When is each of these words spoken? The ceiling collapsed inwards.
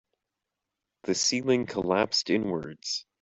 The 1.03 1.13
ceiling 1.13 1.67
collapsed 1.67 2.31
inwards. 2.31 3.05